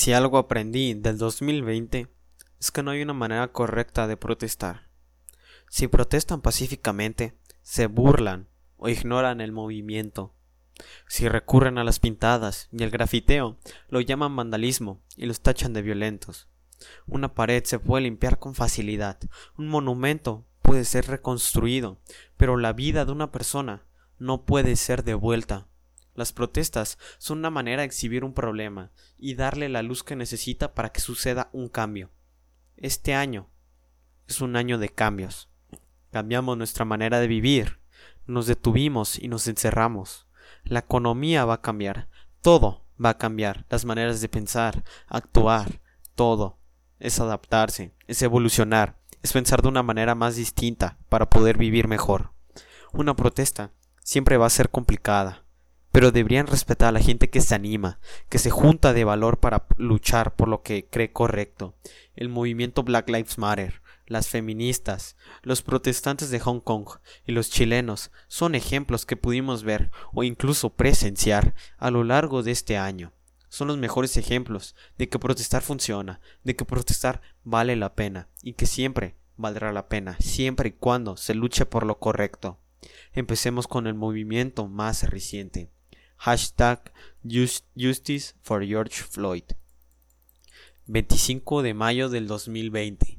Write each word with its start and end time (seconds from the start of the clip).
Si 0.00 0.14
algo 0.14 0.38
aprendí 0.38 0.94
del 0.94 1.18
2020 1.18 2.08
es 2.58 2.70
que 2.70 2.82
no 2.82 2.90
hay 2.90 3.02
una 3.02 3.12
manera 3.12 3.52
correcta 3.52 4.06
de 4.06 4.16
protestar. 4.16 4.88
Si 5.68 5.88
protestan 5.88 6.40
pacíficamente, 6.40 7.36
se 7.60 7.86
burlan 7.86 8.48
o 8.78 8.88
ignoran 8.88 9.42
el 9.42 9.52
movimiento. 9.52 10.32
Si 11.06 11.28
recurren 11.28 11.76
a 11.76 11.84
las 11.84 12.00
pintadas 12.00 12.70
y 12.72 12.82
el 12.82 12.88
grafiteo, 12.90 13.58
lo 13.90 14.00
llaman 14.00 14.34
vandalismo 14.34 15.02
y 15.18 15.26
los 15.26 15.42
tachan 15.42 15.74
de 15.74 15.82
violentos. 15.82 16.48
Una 17.06 17.34
pared 17.34 17.62
se 17.64 17.78
puede 17.78 18.04
limpiar 18.04 18.38
con 18.38 18.54
facilidad, 18.54 19.18
un 19.58 19.68
monumento 19.68 20.46
puede 20.62 20.86
ser 20.86 21.08
reconstruido, 21.08 22.00
pero 22.38 22.56
la 22.56 22.72
vida 22.72 23.04
de 23.04 23.12
una 23.12 23.30
persona 23.30 23.84
no 24.18 24.46
puede 24.46 24.76
ser 24.76 25.04
devuelta. 25.04 25.66
Las 26.14 26.32
protestas 26.32 26.98
son 27.18 27.38
una 27.38 27.50
manera 27.50 27.82
de 27.82 27.86
exhibir 27.86 28.24
un 28.24 28.34
problema 28.34 28.90
y 29.16 29.34
darle 29.34 29.68
la 29.68 29.82
luz 29.82 30.02
que 30.02 30.16
necesita 30.16 30.74
para 30.74 30.90
que 30.90 31.00
suceda 31.00 31.50
un 31.52 31.68
cambio. 31.68 32.10
Este 32.76 33.14
año 33.14 33.48
es 34.26 34.40
un 34.40 34.56
año 34.56 34.78
de 34.78 34.88
cambios. 34.88 35.48
Cambiamos 36.10 36.56
nuestra 36.56 36.84
manera 36.84 37.20
de 37.20 37.28
vivir, 37.28 37.80
nos 38.26 38.46
detuvimos 38.46 39.18
y 39.18 39.28
nos 39.28 39.46
encerramos. 39.46 40.26
La 40.64 40.80
economía 40.80 41.44
va 41.44 41.54
a 41.54 41.60
cambiar, 41.62 42.08
todo 42.40 42.86
va 43.02 43.10
a 43.10 43.18
cambiar, 43.18 43.66
las 43.70 43.84
maneras 43.84 44.20
de 44.20 44.28
pensar, 44.28 44.84
actuar, 45.08 45.80
todo. 46.14 46.58
Es 46.98 47.18
adaptarse, 47.18 47.94
es 48.06 48.20
evolucionar, 48.22 48.98
es 49.22 49.32
pensar 49.32 49.62
de 49.62 49.68
una 49.68 49.82
manera 49.82 50.14
más 50.14 50.36
distinta 50.36 50.98
para 51.08 51.30
poder 51.30 51.56
vivir 51.56 51.88
mejor. 51.88 52.32
Una 52.92 53.14
protesta 53.16 53.72
siempre 54.02 54.36
va 54.36 54.46
a 54.46 54.50
ser 54.50 54.70
complicada, 54.70 55.44
pero 55.92 56.12
deberían 56.12 56.46
respetar 56.46 56.88
a 56.88 56.92
la 56.92 57.00
gente 57.00 57.30
que 57.30 57.40
se 57.40 57.54
anima, 57.54 57.98
que 58.28 58.38
se 58.38 58.50
junta 58.50 58.92
de 58.92 59.04
valor 59.04 59.40
para 59.40 59.66
luchar 59.76 60.34
por 60.36 60.48
lo 60.48 60.62
que 60.62 60.86
cree 60.88 61.12
correcto. 61.12 61.74
El 62.14 62.28
movimiento 62.28 62.82
Black 62.82 63.08
Lives 63.08 63.38
Matter, 63.38 63.82
las 64.06 64.28
feministas, 64.28 65.16
los 65.42 65.62
protestantes 65.62 66.30
de 66.30 66.40
Hong 66.40 66.60
Kong 66.60 66.86
y 67.26 67.32
los 67.32 67.50
chilenos 67.50 68.10
son 68.28 68.54
ejemplos 68.54 69.06
que 69.06 69.16
pudimos 69.16 69.62
ver 69.62 69.90
o 70.12 70.24
incluso 70.24 70.70
presenciar 70.70 71.54
a 71.78 71.90
lo 71.90 72.04
largo 72.04 72.42
de 72.42 72.50
este 72.50 72.76
año. 72.76 73.12
Son 73.48 73.68
los 73.68 73.78
mejores 73.78 74.16
ejemplos 74.16 74.76
de 74.96 75.08
que 75.08 75.18
protestar 75.18 75.62
funciona, 75.62 76.20
de 76.44 76.54
que 76.54 76.64
protestar 76.64 77.20
vale 77.44 77.74
la 77.76 77.94
pena 77.94 78.28
y 78.42 78.52
que 78.52 78.66
siempre 78.66 79.16
valdrá 79.36 79.72
la 79.72 79.88
pena, 79.88 80.16
siempre 80.20 80.68
y 80.68 80.72
cuando 80.72 81.16
se 81.16 81.34
luche 81.34 81.66
por 81.66 81.84
lo 81.84 81.98
correcto. 81.98 82.58
Empecemos 83.12 83.66
con 83.66 83.86
el 83.86 83.94
movimiento 83.94 84.68
más 84.68 85.08
reciente. 85.08 85.70
Hashtag 86.22 86.92
Justice 87.24 88.34
for 88.42 88.62
George 88.62 88.96
Floyd. 88.96 89.54
25 90.84 91.62
de 91.62 91.72
mayo 91.72 92.10
del 92.10 92.26
2020. 92.26 93.18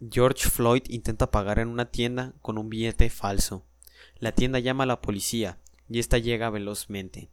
George 0.00 0.48
Floyd 0.48 0.84
intenta 0.86 1.32
pagar 1.32 1.58
en 1.58 1.66
una 1.66 1.90
tienda 1.90 2.34
con 2.40 2.56
un 2.56 2.70
billete 2.70 3.10
falso. 3.10 3.66
La 4.20 4.30
tienda 4.30 4.60
llama 4.60 4.84
a 4.84 4.86
la 4.86 5.00
policía 5.00 5.58
y 5.88 5.98
esta 5.98 6.18
llega 6.18 6.50
velozmente. 6.50 7.32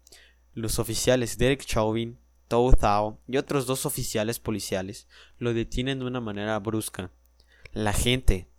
Los 0.56 0.80
oficiales 0.80 1.38
Derek 1.38 1.64
Chauvin, 1.64 2.18
Tou 2.48 2.72
Thao 2.72 3.22
y 3.28 3.38
otros 3.38 3.68
dos 3.68 3.86
oficiales 3.86 4.40
policiales 4.40 5.08
lo 5.38 5.54
detienen 5.54 6.00
de 6.00 6.06
una 6.06 6.22
manera 6.22 6.58
brusca. 6.58 7.12
La 7.72 7.94
gente 7.94 8.50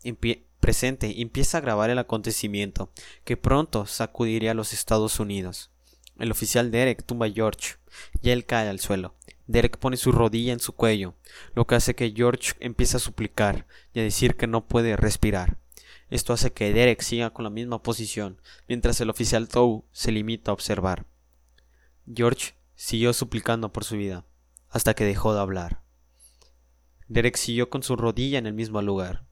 presente 0.59 1.21
empieza 1.21 1.59
a 1.59 1.61
grabar 1.61 1.91
el 1.91 1.99
acontecimiento, 1.99 2.91
que 3.25 3.37
pronto 3.37 3.87
sacudiría 3.87 4.53
a 4.53 4.55
los 4.55 4.73
Estados 4.73 5.21
Unidos. 5.21 5.71
El 6.19 6.31
oficial 6.33 6.71
Derek 6.71 7.05
tumba 7.05 7.27
a 7.27 7.31
George 7.31 7.77
y 8.23 8.31
él 8.31 8.45
cae 8.45 8.69
al 8.69 8.81
suelo. 8.81 9.15
Derek 9.47 9.79
pone 9.79 9.97
su 9.97 10.13
rodilla 10.13 10.53
en 10.53 10.61
su 10.61 10.75
cuello, 10.75 11.15
lo 11.55 11.67
que 11.67 11.77
hace 11.77 11.95
que 11.95 12.13
George 12.15 12.53
empiece 12.61 12.97
a 12.97 13.01
suplicar 13.01 13.67
y 13.95 14.01
a 14.01 14.03
decir 14.03 14.37
que 14.37 14.47
no 14.47 14.67
puede 14.67 14.97
respirar. 14.97 15.59
Esto 16.11 16.33
hace 16.33 16.53
que 16.53 16.73
Derek 16.73 17.03
siga 17.03 17.31
con 17.31 17.45
la 17.45 17.51
misma 17.51 17.83
posición, 17.83 18.41
mientras 18.67 19.01
el 19.01 19.11
oficial 19.11 19.49
Tou 19.49 19.87
se 19.93 20.13
limita 20.13 20.51
a 20.51 20.55
observar. 20.55 21.07
George 22.13 22.55
siguió 22.75 23.13
suplicando 23.13 23.73
por 23.73 23.85
su 23.85 23.97
vida, 23.97 24.27
hasta 24.69 24.95
que 24.95 25.05
dejó 25.05 25.35
de 25.35 25.41
hablar. 25.41 25.83
Derek 27.09 27.37
siguió 27.37 27.71
con 27.71 27.83
su 27.83 27.97
rodilla 27.97 28.39
en 28.39 28.47
el 28.47 28.55
mismo 28.55 28.83
lugar. 28.83 29.28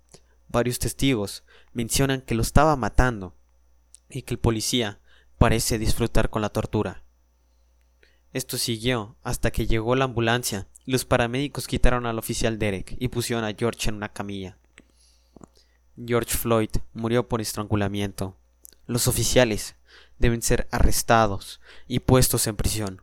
Varios 0.48 0.78
testigos 0.78 1.44
mencionan 1.72 2.20
que 2.20 2.34
lo 2.34 2.42
estaba 2.42 2.76
matando 2.76 3.34
y 4.08 4.22
que 4.22 4.34
el 4.34 4.40
policía 4.40 5.00
parece 5.38 5.78
disfrutar 5.78 6.30
con 6.30 6.42
la 6.42 6.50
tortura. 6.50 7.02
Esto 8.32 8.58
siguió 8.58 9.16
hasta 9.22 9.50
que 9.50 9.66
llegó 9.66 9.96
la 9.96 10.04
ambulancia 10.04 10.68
y 10.84 10.92
los 10.92 11.04
paramédicos 11.04 11.66
quitaron 11.66 12.06
al 12.06 12.18
oficial 12.18 12.58
Derek 12.58 12.96
y 12.98 13.08
pusieron 13.08 13.44
a 13.44 13.54
George 13.54 13.88
en 13.88 13.96
una 13.96 14.12
camilla. 14.12 14.58
George 15.96 16.36
Floyd 16.36 16.70
murió 16.92 17.28
por 17.28 17.40
estrangulamiento. 17.40 18.36
Los 18.86 19.08
oficiales 19.08 19.76
deben 20.18 20.42
ser 20.42 20.68
arrestados 20.70 21.60
y 21.88 22.00
puestos 22.00 22.46
en 22.46 22.56
prisión. 22.56 23.02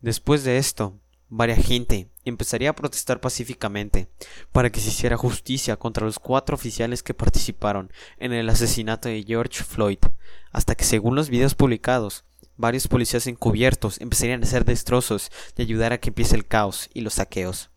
Después 0.00 0.44
de 0.44 0.58
esto, 0.58 0.98
Varia 1.28 1.56
gente 1.56 2.08
empezaría 2.28 2.70
a 2.70 2.74
protestar 2.74 3.20
pacíficamente 3.20 4.08
para 4.52 4.70
que 4.70 4.80
se 4.80 4.88
hiciera 4.88 5.16
justicia 5.16 5.76
contra 5.76 6.04
los 6.04 6.18
cuatro 6.18 6.54
oficiales 6.54 7.02
que 7.02 7.14
participaron 7.14 7.92
en 8.18 8.32
el 8.32 8.48
asesinato 8.48 9.08
de 9.08 9.24
George 9.26 9.64
Floyd, 9.64 9.98
hasta 10.52 10.74
que 10.74 10.84
según 10.84 11.14
los 11.14 11.28
videos 11.28 11.54
publicados, 11.54 12.24
varios 12.56 12.88
policías 12.88 13.26
encubiertos 13.26 14.00
empezarían 14.00 14.42
a 14.42 14.46
hacer 14.46 14.64
destrozos 14.64 15.30
y 15.56 15.62
ayudar 15.62 15.92
a 15.92 15.98
que 15.98 16.10
empiece 16.10 16.36
el 16.36 16.46
caos 16.46 16.90
y 16.94 17.00
los 17.00 17.14
saqueos. 17.14 17.70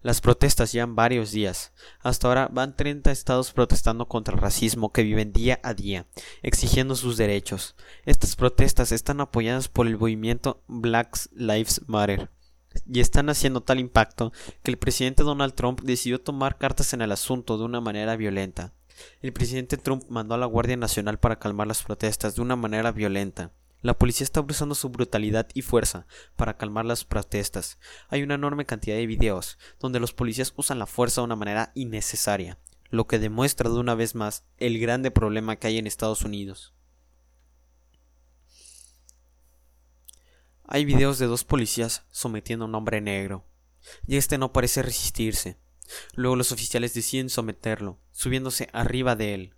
Las 0.00 0.20
protestas 0.20 0.70
llevan 0.72 0.94
varios 0.94 1.32
días. 1.32 1.72
Hasta 2.00 2.28
ahora 2.28 2.48
van 2.52 2.76
30 2.76 3.10
estados 3.10 3.52
protestando 3.52 4.06
contra 4.06 4.34
el 4.34 4.40
racismo 4.40 4.92
que 4.92 5.02
viven 5.02 5.32
día 5.32 5.58
a 5.64 5.74
día, 5.74 6.06
exigiendo 6.42 6.94
sus 6.94 7.16
derechos. 7.16 7.74
Estas 8.04 8.36
protestas 8.36 8.92
están 8.92 9.20
apoyadas 9.20 9.68
por 9.68 9.88
el 9.88 9.98
movimiento 9.98 10.62
Black 10.68 11.18
Lives 11.32 11.82
Matter 11.88 12.30
y 12.86 13.00
están 13.00 13.28
haciendo 13.28 13.62
tal 13.62 13.80
impacto 13.80 14.32
que 14.62 14.70
el 14.70 14.78
presidente 14.78 15.22
Donald 15.22 15.54
Trump 15.54 15.80
decidió 15.82 16.20
tomar 16.20 16.58
cartas 16.58 16.92
en 16.92 17.02
el 17.02 17.12
asunto 17.12 17.58
de 17.58 17.64
una 17.64 17.80
manera 17.80 18.16
violenta. 18.16 18.72
El 19.22 19.32
presidente 19.32 19.76
Trump 19.76 20.04
mandó 20.08 20.34
a 20.34 20.38
la 20.38 20.46
Guardia 20.46 20.76
Nacional 20.76 21.18
para 21.18 21.38
calmar 21.38 21.66
las 21.66 21.82
protestas 21.82 22.34
de 22.34 22.42
una 22.42 22.56
manera 22.56 22.92
violenta. 22.92 23.52
La 23.80 23.96
policía 23.96 24.24
está 24.24 24.40
usando 24.40 24.74
su 24.74 24.88
brutalidad 24.88 25.46
y 25.54 25.62
fuerza 25.62 26.06
para 26.34 26.56
calmar 26.56 26.84
las 26.84 27.04
protestas. 27.04 27.78
Hay 28.08 28.24
una 28.24 28.34
enorme 28.34 28.66
cantidad 28.66 28.96
de 28.96 29.06
videos 29.06 29.56
donde 29.78 30.00
los 30.00 30.12
policías 30.12 30.52
usan 30.56 30.80
la 30.80 30.86
fuerza 30.86 31.20
de 31.20 31.26
una 31.26 31.36
manera 31.36 31.70
innecesaria, 31.74 32.58
lo 32.90 33.06
que 33.06 33.20
demuestra 33.20 33.70
de 33.70 33.78
una 33.78 33.94
vez 33.94 34.16
más 34.16 34.44
el 34.56 34.80
grande 34.80 35.12
problema 35.12 35.56
que 35.56 35.68
hay 35.68 35.78
en 35.78 35.86
Estados 35.86 36.22
Unidos. 36.22 36.74
Hay 40.70 40.84
videos 40.84 41.18
de 41.18 41.24
dos 41.24 41.44
policías 41.44 42.04
sometiendo 42.10 42.66
a 42.66 42.68
un 42.68 42.74
hombre 42.74 43.00
negro, 43.00 43.46
y 44.06 44.18
este 44.18 44.36
no 44.36 44.52
parece 44.52 44.82
resistirse. 44.82 45.56
Luego 46.12 46.36
los 46.36 46.52
oficiales 46.52 46.92
deciden 46.92 47.30
someterlo, 47.30 47.98
subiéndose 48.12 48.68
arriba 48.74 49.16
de 49.16 49.32
él, 49.32 49.54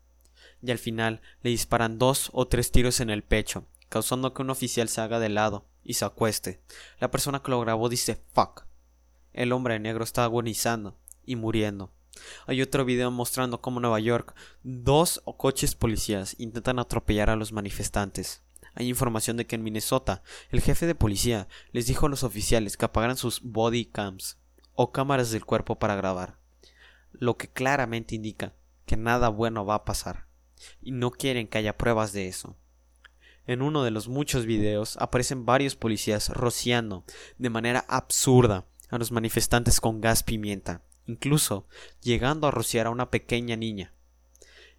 y 0.62 0.71
al 0.71 0.78
final 0.78 1.21
le 1.43 1.50
disparan 1.50 1.98
dos 1.98 2.31
o 2.32 2.47
tres 2.47 2.71
tiros 2.71 3.00
en 3.00 3.10
el 3.10 3.25
pecho, 3.25 3.66
causando 3.88 4.32
que 4.32 4.43
un 4.43 4.50
oficial 4.50 4.88
se 4.88 5.00
haga 5.00 5.19
de 5.19 5.31
lado 5.31 5.66
y 5.82 5.94
se 5.94 6.04
acueste. 6.04 6.62
La 7.00 7.10
persona 7.10 7.42
que 7.42 7.50
lo 7.50 7.60
grabó 7.60 7.88
dice 7.88 8.22
fuck. 8.32 8.66
El 9.32 9.50
hombre 9.50 9.81
negro 9.81 10.04
está 10.04 10.22
agonizando 10.22 10.97
y 11.25 11.34
muriendo. 11.34 11.92
Hay 12.47 12.62
otro 12.62 12.84
video 12.84 13.10
mostrando 13.10 13.60
cómo 13.60 13.78
en 13.78 13.82
Nueva 13.82 13.98
York 13.98 14.37
dos 14.62 15.21
coches 15.38 15.75
policías 15.75 16.36
intentan 16.39 16.78
atropellar 16.78 17.30
a 17.30 17.36
los 17.36 17.51
manifestantes. 17.51 18.45
Hay 18.80 18.88
información 18.88 19.36
de 19.36 19.47
que 19.47 19.56
en 19.56 19.62
Minnesota 19.62 20.22
el 20.48 20.62
jefe 20.62 20.86
de 20.86 20.94
policía 20.94 21.48
les 21.71 21.86
dijo 21.86 22.06
a 22.06 22.09
los 22.09 22.22
oficiales 22.22 22.78
que 22.78 22.86
apagaran 22.86 23.18
sus 23.18 23.42
body 23.42 23.84
cams 23.84 24.38
o 24.72 24.91
cámaras 24.91 25.30
del 25.30 25.44
cuerpo 25.44 25.78
para 25.78 25.97
grabar, 25.97 26.38
lo 27.12 27.36
que 27.36 27.50
claramente 27.50 28.15
indica 28.15 28.54
que 28.86 28.97
nada 28.97 29.28
bueno 29.28 29.66
va 29.66 29.74
a 29.74 29.84
pasar 29.84 30.28
y 30.80 30.92
no 30.92 31.10
quieren 31.10 31.47
que 31.47 31.59
haya 31.59 31.77
pruebas 31.77 32.15
de 32.15 32.28
eso. 32.28 32.56
En 33.44 33.60
uno 33.60 33.84
de 33.84 33.91
los 33.91 34.09
muchos 34.09 34.47
videos 34.47 34.97
aparecen 34.97 35.44
varios 35.44 35.77
policías 35.77 36.30
rociando 36.30 37.04
de 37.36 37.50
manera 37.50 37.84
absurda 37.86 38.65
a 38.88 38.97
los 38.97 39.12
manifestantes 39.12 39.78
con 39.78 40.00
gas 40.00 40.22
pimienta, 40.22 40.80
incluso 41.04 41.68
llegando 42.00 42.47
a 42.47 42.50
rociar 42.50 42.86
a 42.86 42.91
una 42.91 43.10
pequeña 43.10 43.56
niña. 43.56 43.92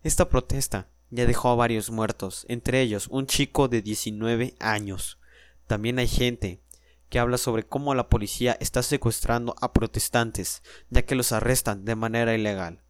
Esta 0.01 0.27
protesta 0.27 0.89
ya 1.11 1.25
dejó 1.25 1.49
a 1.49 1.55
varios 1.55 1.91
muertos, 1.91 2.45
entre 2.49 2.81
ellos 2.81 3.07
un 3.09 3.27
chico 3.27 3.67
de 3.67 3.81
19 3.81 4.55
años. 4.59 5.19
También 5.67 5.99
hay 5.99 6.07
gente 6.07 6.63
que 7.09 7.19
habla 7.19 7.37
sobre 7.37 7.67
cómo 7.67 7.93
la 7.93 8.09
policía 8.09 8.57
está 8.59 8.81
secuestrando 8.81 9.53
a 9.61 9.73
protestantes, 9.73 10.63
ya 10.89 11.03
que 11.03 11.15
los 11.15 11.33
arrestan 11.33 11.85
de 11.85 11.95
manera 11.95 12.33
ilegal. 12.33 12.81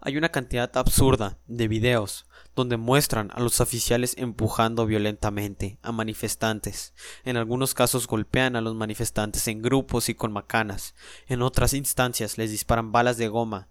Hay 0.00 0.16
una 0.16 0.28
cantidad 0.28 0.76
absurda 0.76 1.38
de 1.46 1.68
videos 1.68 2.26
donde 2.54 2.76
muestran 2.76 3.30
a 3.34 3.40
los 3.40 3.60
oficiales 3.60 4.14
empujando 4.18 4.86
violentamente 4.86 5.78
a 5.82 5.92
manifestantes. 5.92 6.94
En 7.24 7.36
algunos 7.36 7.74
casos 7.74 8.06
golpean 8.06 8.56
a 8.56 8.60
los 8.60 8.74
manifestantes 8.74 9.46
en 9.48 9.62
grupos 9.62 10.08
y 10.08 10.14
con 10.14 10.32
macanas. 10.32 10.94
En 11.28 11.42
otras 11.42 11.74
instancias 11.74 12.38
les 12.38 12.50
disparan 12.50 12.92
balas 12.92 13.18
de 13.18 13.28
goma, 13.28 13.68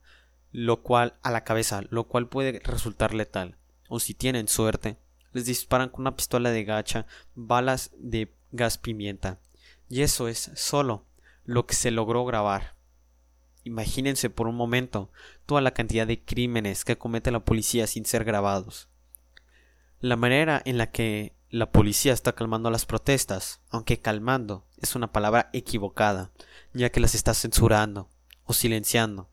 lo 0.58 0.84
cual 0.84 1.16
a 1.22 1.32
la 1.32 1.44
cabeza, 1.44 1.82
lo 1.90 2.06
cual 2.06 2.30
puede 2.30 2.60
resultar 2.60 3.14
letal. 3.14 3.58
O 3.90 4.00
si 4.00 4.14
tienen 4.14 4.48
suerte, 4.48 4.98
les 5.34 5.46
disparan 5.46 5.90
con 5.90 6.04
una 6.04 6.16
pistola 6.16 6.50
de 6.50 6.64
gacha 6.64 7.08
balas 7.34 7.92
de 7.98 8.34
gas 8.54 8.78
pimienta. 8.78 9.42
Y 9.90 10.02
eso 10.02 10.30
es 10.30 10.52
solo 10.56 11.08
lo 11.44 11.66
que 11.66 11.76
se 11.76 11.92
logró 11.92 12.24
grabar. 12.24 12.78
Imagínense 13.66 14.30
por 14.30 14.48
un 14.48 14.56
momento 14.56 15.12
toda 15.46 15.60
la 15.60 15.74
cantidad 15.74 16.08
de 16.08 16.24
crímenes 16.24 16.86
que 16.86 16.98
comete 16.98 17.32
la 17.32 17.44
policía 17.44 17.86
sin 17.86 18.06
ser 18.06 18.24
grabados. 18.24 18.88
La 20.00 20.16
manera 20.16 20.62
en 20.64 20.78
la 20.78 20.90
que 20.90 21.36
la 21.50 21.74
policía 21.74 22.14
está 22.14 22.32
calmando 22.32 22.72
las 22.72 22.86
protestas, 22.86 23.60
aunque 23.72 24.00
calmando 24.00 24.66
es 24.78 24.96
una 24.96 25.12
palabra 25.12 25.50
equivocada, 25.52 26.32
ya 26.74 26.92
que 26.92 27.02
las 27.02 27.14
está 27.14 27.34
censurando 27.34 28.10
o 28.46 28.54
silenciando, 28.54 29.30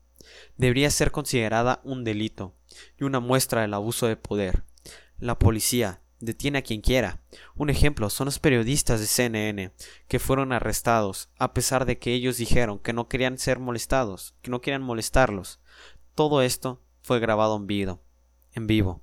debería 0.57 0.89
ser 0.89 1.11
considerada 1.11 1.81
un 1.83 2.03
delito 2.03 2.55
y 2.99 3.03
una 3.03 3.19
muestra 3.19 3.61
del 3.61 3.73
abuso 3.73 4.07
de 4.07 4.17
poder. 4.17 4.63
La 5.19 5.39
policía 5.39 6.01
detiene 6.19 6.59
a 6.59 6.61
quien 6.61 6.81
quiera. 6.81 7.21
Un 7.55 7.69
ejemplo 7.69 8.09
son 8.09 8.25
los 8.25 8.39
periodistas 8.39 8.99
de 8.99 9.07
CNN 9.07 9.71
que 10.07 10.19
fueron 10.19 10.53
arrestados 10.53 11.29
a 11.37 11.53
pesar 11.53 11.85
de 11.85 11.99
que 11.99 12.13
ellos 12.13 12.37
dijeron 12.37 12.79
que 12.79 12.93
no 12.93 13.07
querían 13.07 13.37
ser 13.37 13.59
molestados, 13.59 14.35
que 14.41 14.51
no 14.51 14.61
querían 14.61 14.81
molestarlos. 14.81 15.59
Todo 16.15 16.41
esto 16.41 16.81
fue 17.01 17.19
grabado 17.19 17.57
en 17.57 17.67
vivo. 17.67 18.01
En 18.53 18.67
vivo. 18.67 19.01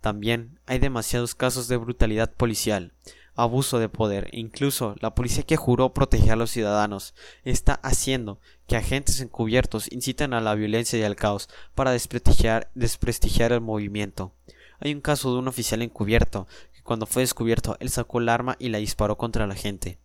También 0.00 0.60
hay 0.66 0.78
demasiados 0.78 1.34
casos 1.34 1.68
de 1.68 1.76
brutalidad 1.76 2.32
policial, 2.32 2.94
abuso 3.36 3.78
de 3.78 3.88
poder 3.88 4.30
incluso 4.32 4.96
la 5.00 5.14
policía 5.14 5.44
que 5.44 5.56
juró 5.56 5.92
proteger 5.92 6.32
a 6.32 6.36
los 6.36 6.50
ciudadanos 6.50 7.14
está 7.44 7.74
haciendo 7.74 8.40
que 8.66 8.76
agentes 8.76 9.20
encubiertos 9.20 9.92
inciten 9.92 10.32
a 10.32 10.40
la 10.40 10.54
violencia 10.54 10.98
y 10.98 11.02
al 11.02 11.16
caos 11.16 11.48
para 11.74 11.92
desprestigiar, 11.92 12.70
desprestigiar 12.74 13.52
el 13.52 13.60
movimiento. 13.60 14.34
Hay 14.80 14.92
un 14.92 15.00
caso 15.00 15.32
de 15.32 15.38
un 15.38 15.48
oficial 15.48 15.82
encubierto 15.82 16.48
que 16.74 16.82
cuando 16.82 17.06
fue 17.06 17.22
descubierto 17.22 17.76
él 17.78 17.90
sacó 17.90 18.18
el 18.18 18.28
arma 18.28 18.56
y 18.58 18.70
la 18.70 18.78
disparó 18.78 19.16
contra 19.16 19.46
la 19.46 19.54
gente. 19.54 19.98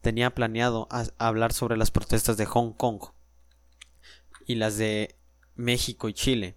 Tenía 0.00 0.34
planeado 0.34 0.88
hablar 1.18 1.52
sobre 1.52 1.76
las 1.76 1.90
protestas 1.90 2.36
de 2.36 2.44
Hong 2.44 2.72
Kong 2.72 3.00
y 4.46 4.56
las 4.56 4.76
de 4.76 5.16
México 5.54 6.08
y 6.08 6.12
Chile, 6.12 6.56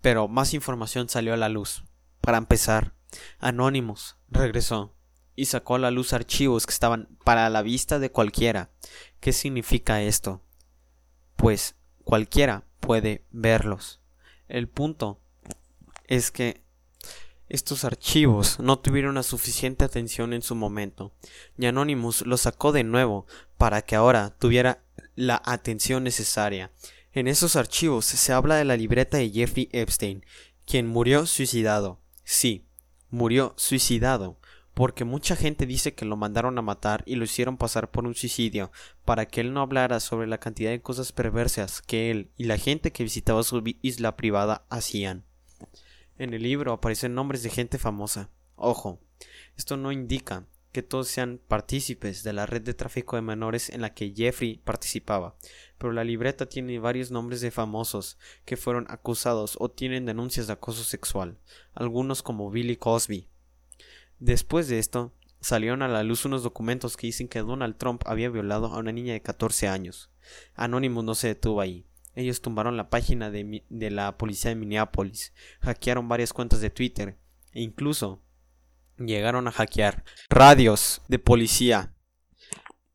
pero 0.00 0.26
más 0.26 0.54
información 0.54 1.08
salió 1.08 1.34
a 1.34 1.36
la 1.36 1.48
luz. 1.48 1.84
Para 2.20 2.38
empezar, 2.38 2.94
Anonymous 3.38 4.16
regresó 4.28 4.93
y 5.36 5.46
sacó 5.46 5.76
a 5.76 5.78
la 5.78 5.90
luz 5.90 6.12
archivos 6.12 6.66
que 6.66 6.72
estaban 6.72 7.08
para 7.24 7.48
la 7.50 7.62
vista 7.62 7.98
de 7.98 8.10
cualquiera. 8.10 8.70
¿Qué 9.20 9.32
significa 9.32 10.02
esto? 10.02 10.42
Pues 11.36 11.74
cualquiera 12.04 12.64
puede 12.80 13.24
verlos. 13.30 14.00
El 14.48 14.68
punto 14.68 15.20
es 16.06 16.30
que 16.30 16.62
estos 17.48 17.84
archivos 17.84 18.58
no 18.58 18.78
tuvieron 18.78 19.16
la 19.16 19.22
suficiente 19.22 19.84
atención 19.84 20.32
en 20.32 20.42
su 20.42 20.54
momento, 20.54 21.14
y 21.58 21.66
Anonymous 21.66 22.22
los 22.22 22.42
sacó 22.42 22.72
de 22.72 22.84
nuevo 22.84 23.26
para 23.58 23.82
que 23.82 23.96
ahora 23.96 24.34
tuviera 24.38 24.82
la 25.14 25.42
atención 25.44 26.04
necesaria. 26.04 26.72
En 27.12 27.28
esos 27.28 27.54
archivos 27.54 28.06
se 28.06 28.32
habla 28.32 28.56
de 28.56 28.64
la 28.64 28.76
libreta 28.76 29.18
de 29.18 29.30
Jeffrey 29.30 29.68
Epstein, 29.72 30.24
quien 30.66 30.86
murió 30.86 31.26
suicidado. 31.26 32.00
Sí, 32.24 32.66
murió 33.10 33.54
suicidado, 33.56 34.40
porque 34.74 35.04
mucha 35.04 35.36
gente 35.36 35.66
dice 35.66 35.94
que 35.94 36.04
lo 36.04 36.16
mandaron 36.16 36.58
a 36.58 36.62
matar 36.62 37.04
y 37.06 37.14
lo 37.14 37.24
hicieron 37.24 37.56
pasar 37.56 37.90
por 37.90 38.04
un 38.04 38.14
suicidio, 38.14 38.72
para 39.04 39.26
que 39.26 39.40
él 39.40 39.54
no 39.54 39.60
hablara 39.60 40.00
sobre 40.00 40.26
la 40.26 40.38
cantidad 40.38 40.70
de 40.70 40.82
cosas 40.82 41.12
perversas 41.12 41.80
que 41.80 42.10
él 42.10 42.30
y 42.36 42.44
la 42.44 42.58
gente 42.58 42.90
que 42.92 43.04
visitaba 43.04 43.42
su 43.44 43.62
isla 43.82 44.16
privada 44.16 44.66
hacían. 44.68 45.24
En 46.18 46.34
el 46.34 46.42
libro 46.42 46.72
aparecen 46.72 47.14
nombres 47.14 47.42
de 47.42 47.50
gente 47.50 47.78
famosa. 47.78 48.30
Ojo, 48.56 49.00
esto 49.56 49.76
no 49.76 49.92
indica 49.92 50.46
que 50.74 50.82
todos 50.82 51.06
sean 51.06 51.40
partícipes 51.46 52.24
de 52.24 52.32
la 52.32 52.46
red 52.46 52.62
de 52.62 52.74
tráfico 52.74 53.14
de 53.14 53.22
menores 53.22 53.70
en 53.70 53.80
la 53.80 53.94
que 53.94 54.12
Jeffrey 54.12 54.60
participaba, 54.64 55.36
pero 55.78 55.92
la 55.92 56.02
libreta 56.02 56.46
tiene 56.46 56.80
varios 56.80 57.12
nombres 57.12 57.40
de 57.40 57.52
famosos 57.52 58.18
que 58.44 58.56
fueron 58.56 58.86
acusados 58.88 59.56
o 59.60 59.70
tienen 59.70 60.04
denuncias 60.04 60.48
de 60.48 60.54
acoso 60.54 60.82
sexual, 60.82 61.38
algunos 61.74 62.24
como 62.24 62.50
Billy 62.50 62.76
Cosby. 62.76 63.28
Después 64.18 64.68
de 64.68 64.78
esto, 64.78 65.14
salieron 65.40 65.82
a 65.82 65.88
la 65.88 66.02
luz 66.02 66.24
unos 66.24 66.42
documentos 66.42 66.96
que 66.96 67.06
dicen 67.06 67.28
que 67.28 67.40
Donald 67.40 67.76
Trump 67.76 68.02
había 68.06 68.30
violado 68.30 68.66
a 68.66 68.78
una 68.78 68.92
niña 68.92 69.12
de 69.12 69.22
14 69.22 69.68
años. 69.68 70.10
Anonymous 70.54 71.04
no 71.04 71.14
se 71.14 71.28
detuvo 71.28 71.60
ahí. 71.60 71.86
Ellos 72.14 72.40
tumbaron 72.40 72.76
la 72.76 72.90
página 72.90 73.30
de, 73.30 73.64
de 73.68 73.90
la 73.90 74.16
policía 74.16 74.50
de 74.50 74.54
Minneapolis, 74.54 75.32
hackearon 75.60 76.08
varias 76.08 76.32
cuentas 76.32 76.60
de 76.60 76.70
Twitter 76.70 77.18
e 77.52 77.60
incluso 77.60 78.22
llegaron 78.96 79.48
a 79.48 79.52
hackear 79.52 80.04
radios 80.28 81.02
de 81.08 81.18
policía 81.18 81.94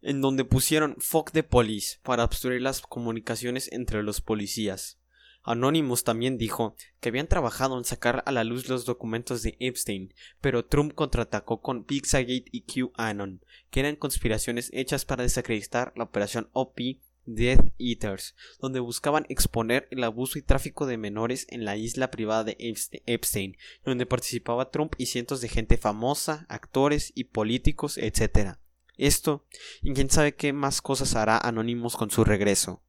en 0.01 0.21
donde 0.21 0.45
pusieron 0.45 0.95
fuck 0.99 1.31
the 1.31 1.43
police 1.43 1.99
para 2.03 2.23
obstruir 2.23 2.61
las 2.61 2.81
comunicaciones 2.81 3.71
entre 3.71 4.03
los 4.03 4.21
policías. 4.21 4.99
Anonymous 5.43 6.03
también 6.03 6.37
dijo 6.37 6.75
que 6.99 7.09
habían 7.09 7.27
trabajado 7.27 7.77
en 7.77 7.85
sacar 7.85 8.23
a 8.25 8.31
la 8.31 8.43
luz 8.43 8.67
los 8.67 8.85
documentos 8.85 9.41
de 9.41 9.55
Epstein, 9.59 10.13
pero 10.41 10.65
Trump 10.65 10.93
contraatacó 10.93 11.61
con 11.61 11.83
Pizzagate 11.85 12.45
y 12.51 12.63
QAnon, 12.63 13.43
que 13.69 13.79
eran 13.79 13.95
conspiraciones 13.95 14.69
hechas 14.73 15.05
para 15.05 15.23
desacreditar 15.23 15.93
la 15.95 16.03
operación 16.03 16.49
OP 16.53 16.79
Death 17.25 17.73
Eaters, 17.77 18.35
donde 18.59 18.79
buscaban 18.79 19.25
exponer 19.29 19.87
el 19.91 20.03
abuso 20.03 20.39
y 20.39 20.41
tráfico 20.41 20.85
de 20.85 20.97
menores 20.97 21.45
en 21.49 21.63
la 21.63 21.77
isla 21.77 22.11
privada 22.11 22.43
de 22.43 22.57
Epstein, 23.05 23.55
donde 23.85 24.05
participaba 24.05 24.71
Trump 24.71 24.93
y 24.97 25.05
cientos 25.05 25.41
de 25.41 25.49
gente 25.49 25.77
famosa, 25.77 26.45
actores 26.49 27.11
y 27.15 27.25
políticos, 27.25 27.97
etc. 27.97 28.57
Esto, 28.97 29.45
y 29.81 29.93
quién 29.93 30.09
sabe 30.09 30.35
qué 30.35 30.53
más 30.53 30.81
cosas 30.81 31.15
hará 31.15 31.37
Anonymous 31.37 31.95
con 31.95 32.09
su 32.09 32.23
regreso. 32.23 32.83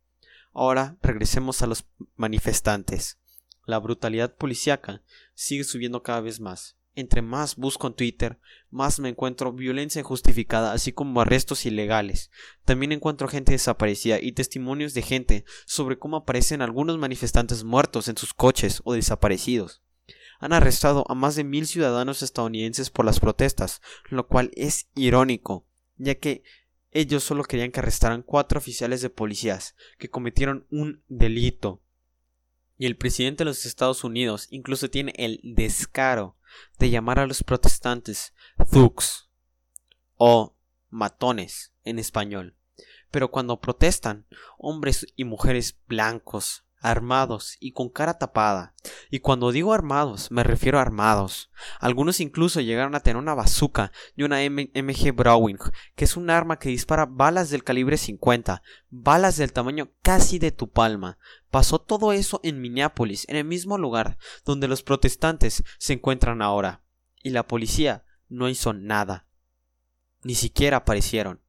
Ahora 0.52 0.96
regresemos 1.02 1.62
a 1.62 1.66
los 1.66 1.86
manifestantes. 2.16 3.18
La 3.66 3.78
brutalidad 3.78 4.34
policíaca 4.34 5.02
sigue 5.34 5.64
subiendo 5.64 6.02
cada 6.02 6.20
vez 6.20 6.40
más. 6.40 6.76
Entre 6.96 7.22
más 7.22 7.54
busco 7.56 7.86
en 7.86 7.94
Twitter, 7.94 8.40
más 8.68 8.98
me 8.98 9.08
encuentro 9.08 9.52
violencia 9.52 10.00
injustificada, 10.00 10.72
así 10.72 10.92
como 10.92 11.20
arrestos 11.20 11.64
ilegales. 11.64 12.30
También 12.64 12.90
encuentro 12.90 13.28
gente 13.28 13.52
desaparecida 13.52 14.20
y 14.20 14.32
testimonios 14.32 14.92
de 14.92 15.02
gente 15.02 15.44
sobre 15.66 15.98
cómo 15.98 16.16
aparecen 16.16 16.62
algunos 16.62 16.98
manifestantes 16.98 17.62
muertos 17.62 18.08
en 18.08 18.16
sus 18.16 18.34
coches 18.34 18.82
o 18.84 18.94
desaparecidos. 18.94 19.82
Han 20.40 20.52
arrestado 20.52 21.04
a 21.08 21.14
más 21.14 21.36
de 21.36 21.44
mil 21.44 21.66
ciudadanos 21.66 22.22
estadounidenses 22.22 22.90
por 22.90 23.04
las 23.04 23.20
protestas, 23.20 23.80
lo 24.08 24.26
cual 24.26 24.50
es 24.54 24.88
irónico, 24.96 25.66
ya 25.96 26.16
que 26.16 26.42
ellos 26.92 27.22
solo 27.22 27.44
querían 27.44 27.70
que 27.70 27.80
arrestaran 27.80 28.22
cuatro 28.22 28.58
oficiales 28.58 29.00
de 29.00 29.10
policías 29.10 29.76
que 29.98 30.10
cometieron 30.10 30.66
un 30.70 31.02
delito. 31.08 31.82
Y 32.76 32.86
el 32.86 32.96
presidente 32.96 33.44
de 33.44 33.50
los 33.50 33.66
Estados 33.66 34.04
Unidos 34.04 34.46
incluso 34.50 34.90
tiene 34.90 35.12
el 35.16 35.40
descaro 35.42 36.36
de 36.78 36.90
llamar 36.90 37.18
a 37.18 37.26
los 37.26 37.44
protestantes 37.44 38.34
thugs 38.70 39.28
o 40.16 40.56
matones 40.88 41.72
en 41.84 41.98
español. 41.98 42.56
Pero 43.10 43.30
cuando 43.30 43.60
protestan, 43.60 44.26
hombres 44.58 45.06
y 45.16 45.24
mujeres 45.24 45.78
blancos, 45.86 46.64
armados 46.80 47.56
y 47.60 47.72
con 47.72 47.88
cara 47.88 48.18
tapada. 48.18 48.74
Y 49.10 49.20
cuando 49.20 49.52
digo 49.52 49.72
armados, 49.72 50.30
me 50.30 50.42
refiero 50.42 50.78
a 50.78 50.82
armados. 50.82 51.50
Algunos 51.78 52.20
incluso 52.20 52.60
llegaron 52.60 52.94
a 52.94 53.00
tener 53.00 53.16
una 53.16 53.34
bazooka 53.34 53.92
y 54.16 54.22
una 54.22 54.40
MG 54.42 55.12
Browning, 55.14 55.58
que 55.94 56.04
es 56.04 56.16
un 56.16 56.30
arma 56.30 56.58
que 56.58 56.70
dispara 56.70 57.06
balas 57.06 57.50
del 57.50 57.64
calibre 57.64 57.96
50, 57.96 58.62
balas 58.88 59.36
del 59.36 59.52
tamaño 59.52 59.90
casi 60.02 60.38
de 60.38 60.52
tu 60.52 60.70
palma. 60.70 61.18
Pasó 61.50 61.80
todo 61.80 62.12
eso 62.12 62.40
en 62.42 62.60
Minneapolis, 62.60 63.28
en 63.28 63.36
el 63.36 63.44
mismo 63.44 63.78
lugar 63.78 64.18
donde 64.44 64.68
los 64.68 64.82
protestantes 64.82 65.62
se 65.78 65.92
encuentran 65.92 66.42
ahora. 66.42 66.82
Y 67.22 67.30
la 67.30 67.46
policía 67.46 68.04
no 68.28 68.48
hizo 68.48 68.72
nada. 68.72 69.26
Ni 70.22 70.34
siquiera 70.34 70.78
aparecieron. 70.78 71.40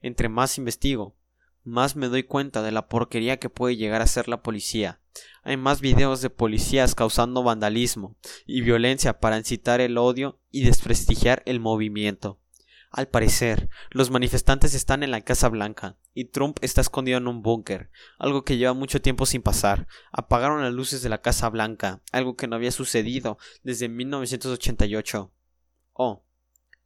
Entre 0.00 0.28
más 0.28 0.58
investigo, 0.58 1.16
más 1.64 1.96
me 1.96 2.08
doy 2.08 2.22
cuenta 2.22 2.62
de 2.62 2.72
la 2.72 2.88
porquería 2.88 3.38
que 3.38 3.50
puede 3.50 3.76
llegar 3.76 4.02
a 4.02 4.06
ser 4.06 4.28
la 4.28 4.42
policía. 4.42 5.00
Hay 5.42 5.56
más 5.56 5.80
videos 5.80 6.20
de 6.20 6.30
policías 6.30 6.94
causando 6.94 7.42
vandalismo 7.42 8.16
y 8.46 8.60
violencia 8.60 9.18
para 9.20 9.38
incitar 9.38 9.80
el 9.80 9.98
odio 9.98 10.40
y 10.50 10.64
desprestigiar 10.64 11.42
el 11.46 11.60
movimiento. 11.60 12.38
Al 12.90 13.08
parecer, 13.08 13.68
los 13.90 14.10
manifestantes 14.10 14.72
están 14.72 15.02
en 15.02 15.10
la 15.10 15.20
Casa 15.20 15.48
Blanca 15.48 15.98
y 16.12 16.26
Trump 16.26 16.58
está 16.60 16.80
escondido 16.80 17.18
en 17.18 17.26
un 17.26 17.42
búnker, 17.42 17.90
algo 18.18 18.44
que 18.44 18.56
lleva 18.56 18.72
mucho 18.72 19.02
tiempo 19.02 19.26
sin 19.26 19.42
pasar. 19.42 19.88
Apagaron 20.12 20.62
las 20.62 20.72
luces 20.72 21.02
de 21.02 21.08
la 21.08 21.20
Casa 21.20 21.48
Blanca, 21.48 22.02
algo 22.12 22.36
que 22.36 22.46
no 22.46 22.54
había 22.54 22.70
sucedido 22.70 23.36
desde 23.64 23.88
1988. 23.88 25.32
Oh, 25.92 26.24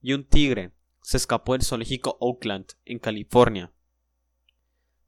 y 0.00 0.14
un 0.14 0.24
tigre 0.24 0.72
se 1.02 1.18
escapó 1.18 1.52
del 1.52 1.62
zoológico 1.62 2.16
Oakland, 2.20 2.66
en 2.86 2.98
California. 2.98 3.72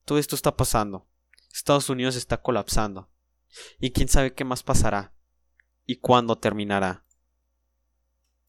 Todo 0.04 0.18
esto 0.18 0.34
está 0.34 0.56
pasando. 0.56 1.06
Estados 1.52 1.88
Unidos 1.88 2.16
está 2.16 2.40
colapsando. 2.42 3.10
Y 3.78 3.90
quién 3.90 4.08
sabe 4.08 4.34
qué 4.34 4.44
más 4.44 4.62
pasará. 4.62 5.14
Y 5.86 5.96
cuándo 5.96 6.38
terminará. 6.38 7.04